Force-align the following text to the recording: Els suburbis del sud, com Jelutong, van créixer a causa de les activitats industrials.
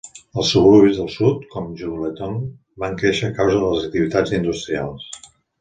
Els 0.43 0.47
suburbis 0.53 0.95
del 1.01 1.11
sud, 1.15 1.43
com 1.51 1.67
Jelutong, 1.81 2.41
van 2.85 2.97
créixer 3.03 3.29
a 3.31 3.37
causa 3.41 3.61
de 3.63 3.69
les 3.75 3.87
activitats 3.91 4.37
industrials. 4.43 5.09